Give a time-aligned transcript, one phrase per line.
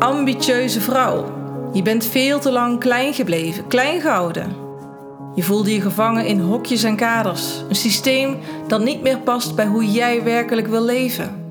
[0.00, 1.24] ambitieuze vrouw.
[1.72, 4.56] Je bent veel te lang klein gebleven, klein gehouden.
[5.34, 9.66] Je voelde je gevangen in hokjes en kaders, een systeem dat niet meer past bij
[9.66, 11.44] hoe jij werkelijk wil leven.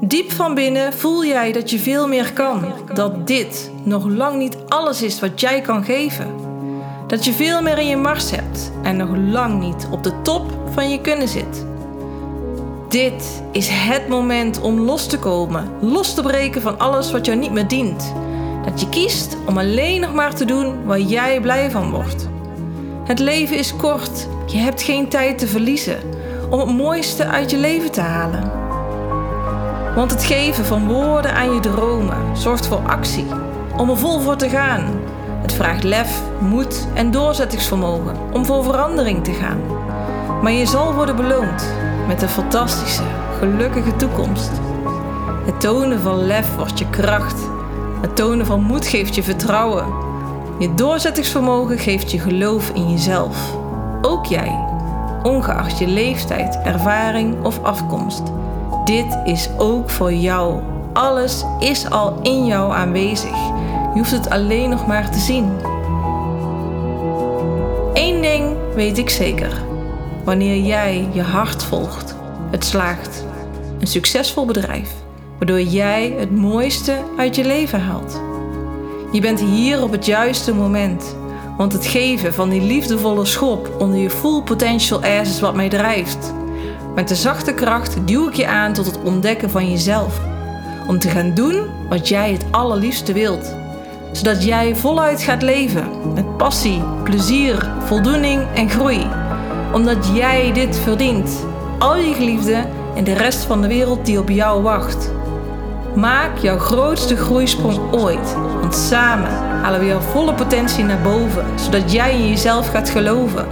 [0.00, 4.56] Diep van binnen voel jij dat je veel meer kan, dat dit nog lang niet
[4.68, 6.34] alles is wat jij kan geven.
[7.06, 10.52] Dat je veel meer in je mars hebt en nog lang niet op de top
[10.72, 11.66] van je kunnen zit.
[12.88, 17.38] Dit is het moment om los te komen, los te breken van alles wat jou
[17.38, 18.14] niet meer dient.
[18.64, 22.28] Dat je kiest om alleen nog maar te doen waar jij blij van wordt.
[23.04, 25.98] Het leven is kort, je hebt geen tijd te verliezen
[26.50, 28.52] om het mooiste uit je leven te halen.
[29.94, 33.26] Want het geven van woorden aan je dromen zorgt voor actie,
[33.76, 34.84] om er vol voor te gaan.
[35.42, 39.60] Het vraagt lef, moed en doorzettingsvermogen om voor verandering te gaan.
[40.42, 41.66] Maar je zal worden beloond
[42.06, 43.02] met een fantastische,
[43.38, 44.50] gelukkige toekomst.
[45.44, 47.40] Het tonen van lef wordt je kracht.
[48.00, 49.84] Het tonen van moed geeft je vertrouwen.
[50.58, 53.56] Je doorzettingsvermogen geeft je geloof in jezelf.
[54.02, 54.64] Ook jij,
[55.22, 58.22] ongeacht je leeftijd, ervaring of afkomst.
[58.84, 60.60] Dit is ook voor jou.
[60.92, 63.36] Alles is al in jou aanwezig.
[63.94, 65.50] Je hoeft het alleen nog maar te zien.
[67.94, 69.65] Eén ding weet ik zeker.
[70.26, 72.16] Wanneer jij je hart volgt,
[72.50, 73.24] het slaagt.
[73.78, 74.90] Een succesvol bedrijf,
[75.38, 78.20] waardoor jij het mooiste uit je leven haalt.
[79.12, 81.16] Je bent hier op het juiste moment,
[81.56, 85.68] want het geven van die liefdevolle schop onder je full potential ass is wat mij
[85.68, 86.32] drijft.
[86.94, 90.20] Met de zachte kracht duw ik je aan tot het ontdekken van jezelf.
[90.86, 93.54] Om te gaan doen wat jij het allerliefste wilt.
[94.12, 99.25] Zodat jij voluit gaat leven met passie, plezier, voldoening en groei.
[99.72, 101.46] Omdat jij dit verdient.
[101.78, 105.10] Al je geliefden en de rest van de wereld die op jou wacht.
[105.94, 108.36] Maak jouw grootste groeisprong ooit.
[108.60, 109.30] Want samen
[109.62, 111.44] halen we jouw volle potentie naar boven.
[111.54, 113.46] Zodat jij in jezelf gaat geloven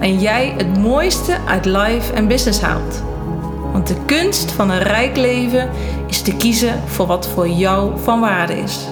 [0.00, 3.02] en jij het mooiste uit life en business haalt.
[3.72, 5.70] Want de kunst van een rijk leven
[6.06, 8.86] is te kiezen voor wat voor jou van waarde is.